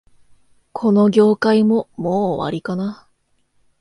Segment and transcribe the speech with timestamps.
[0.73, 3.07] この業界も、もう終わりかな